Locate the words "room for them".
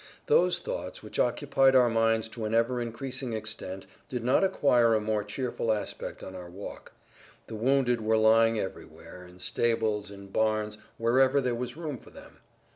11.77-12.37